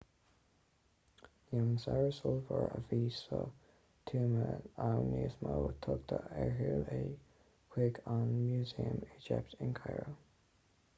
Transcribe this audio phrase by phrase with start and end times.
[1.49, 3.41] níl an saibhreas ollmhór a bhí sa
[4.13, 4.49] tuama
[4.87, 5.53] ann níos mó
[5.87, 7.01] tugadh ar shiúl é
[7.75, 10.11] chuig an músaem éigipteach in cairo